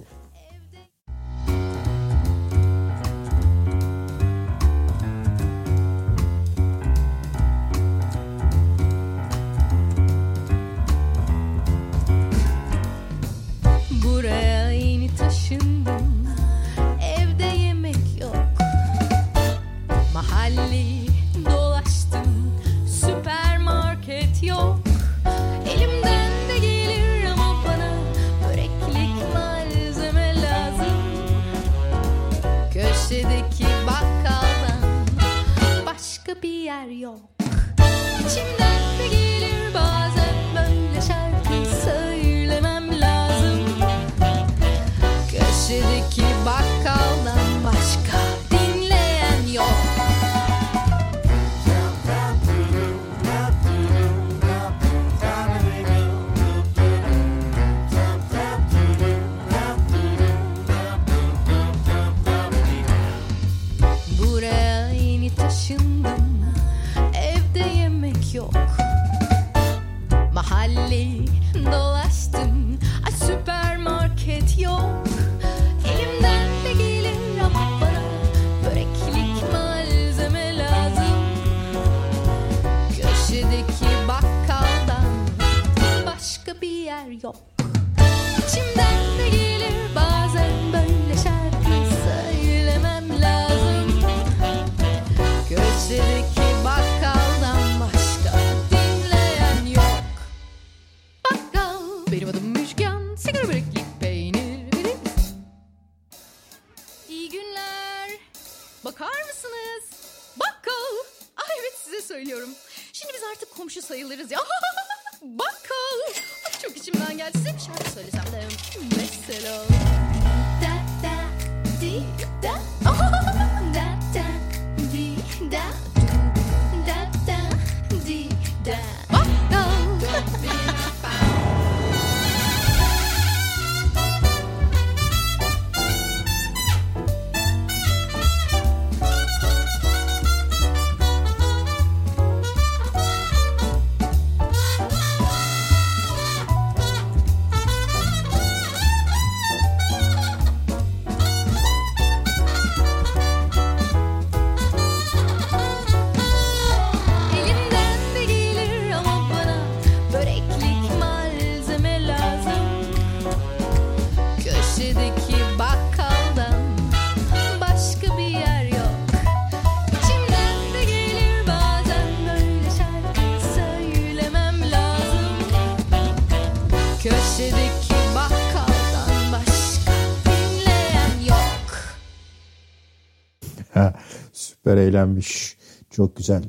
[184.69, 185.57] Süper eğlenmiş.
[185.89, 186.43] Çok güzel.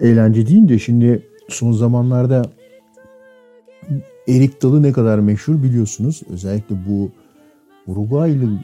[0.00, 2.42] Eğlence deyince şimdi son zamanlarda
[4.28, 6.22] erik dalı ne kadar meşhur biliyorsunuz.
[6.30, 7.10] Özellikle bu
[7.86, 8.58] Uruguaylı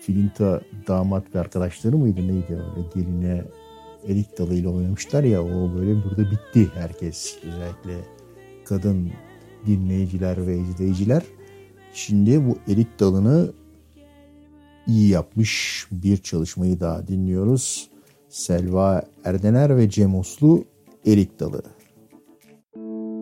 [0.00, 3.44] Filinta damat ve arkadaşları mıydı neydi öyle geline
[4.08, 7.38] erik dalıyla oynamışlar ya o böyle burada bitti herkes.
[7.42, 8.04] Özellikle
[8.64, 9.10] kadın
[9.66, 11.22] dinleyiciler ve izleyiciler.
[11.94, 13.52] Şimdi bu erik dalını
[14.86, 17.91] iyi yapmış bir çalışmayı daha dinliyoruz.
[18.32, 20.64] Selva Erdener ve Cem Oslu
[21.06, 21.62] Erik Dalı.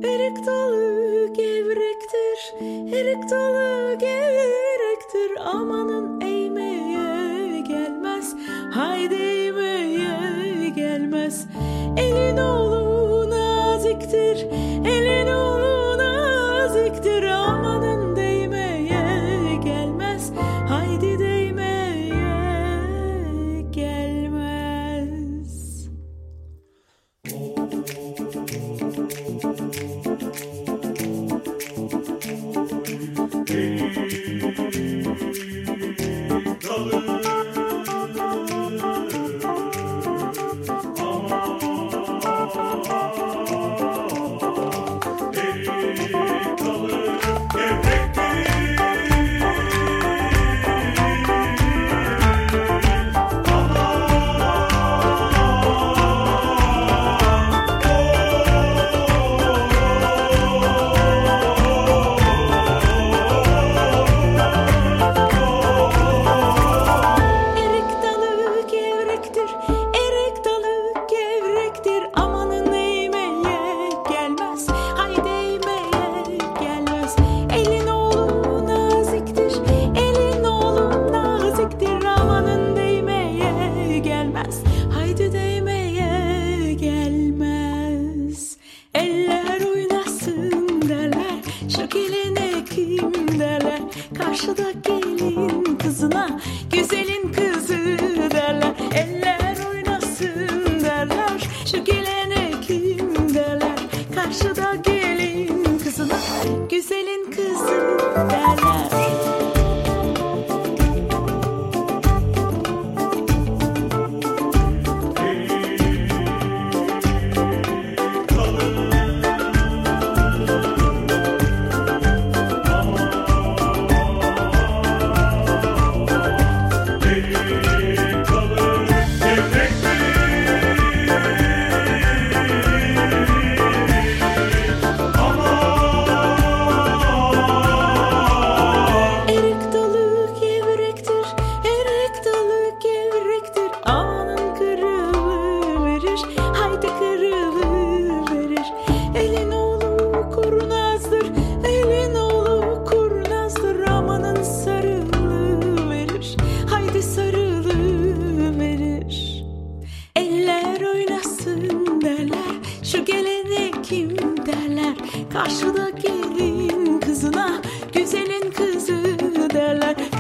[0.05, 2.55] Erik dalı gevrektir,
[2.95, 5.31] erik dalı gevrektir.
[5.55, 8.35] Amanın eğmeye gelmez,
[8.73, 11.47] haydi eğmeye gelmez.
[11.97, 12.80] Elin oğlu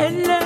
[0.00, 0.39] and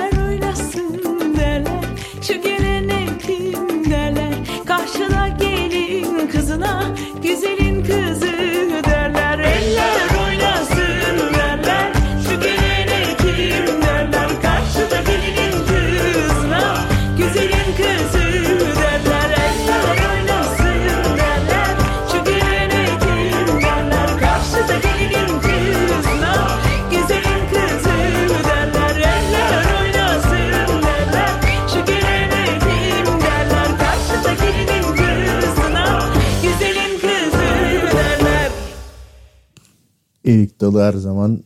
[40.65, 41.43] dalı her zaman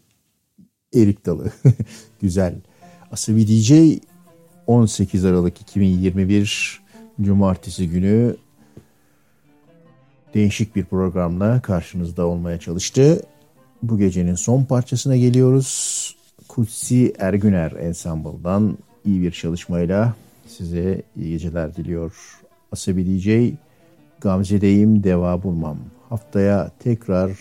[0.96, 1.52] erik dalı.
[2.22, 2.56] Güzel.
[3.12, 3.74] Asabi DJ
[4.68, 6.82] 18 Aralık 2021
[7.22, 8.36] Cumartesi günü
[10.34, 13.22] değişik bir programla karşınızda olmaya çalıştı.
[13.84, 16.16] Bu gecenin son parçasına geliyoruz.
[16.48, 20.16] Kutsi Ergüner Ensemble'dan iyi bir çalışmayla
[20.48, 22.40] size iyi geceler diliyor.
[22.72, 23.56] Asabi DJ
[24.22, 25.78] Gamze'deyim deva bulmam.
[26.10, 27.32] Haftaya tekrar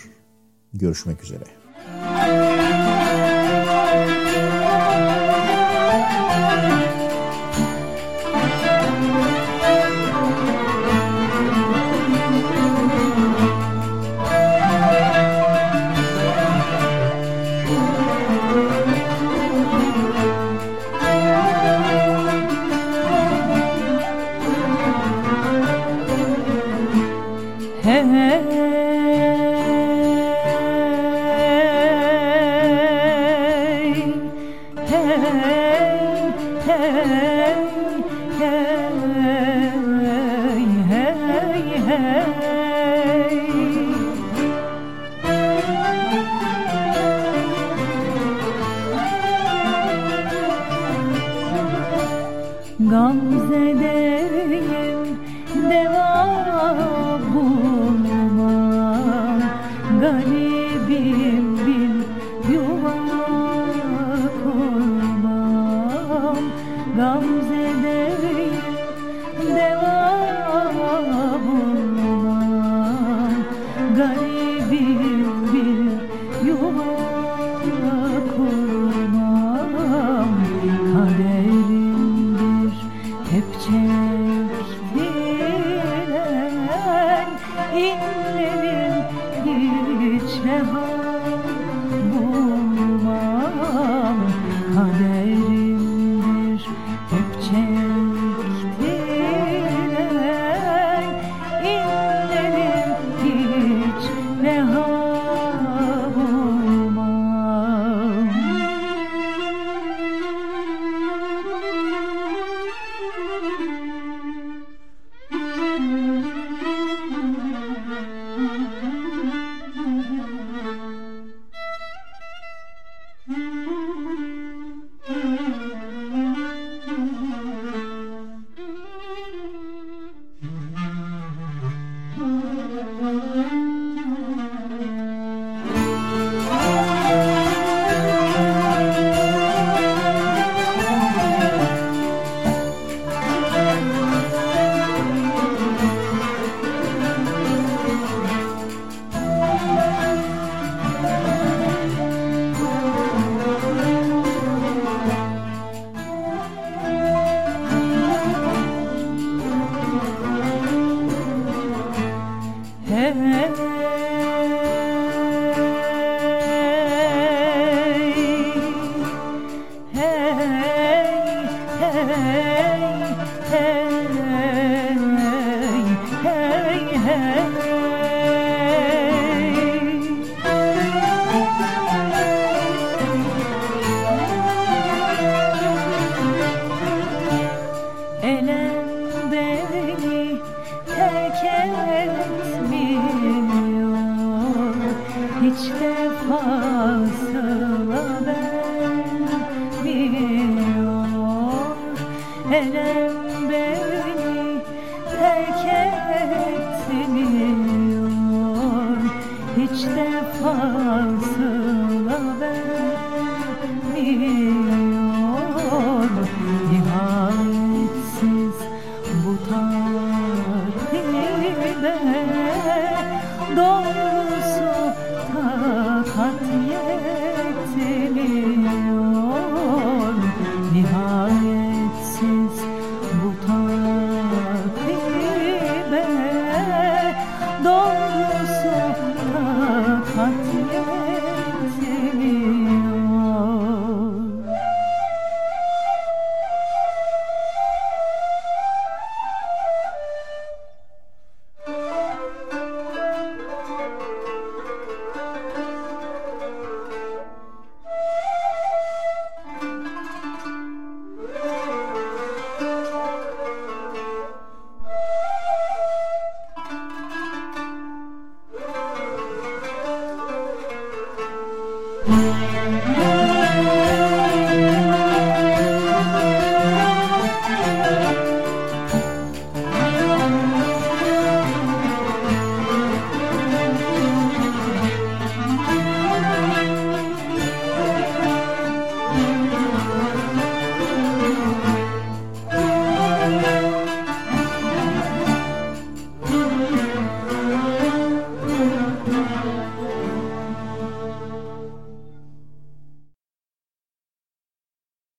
[0.75, 1.58] görüşmek üzere.
[1.97, 2.78] Bye.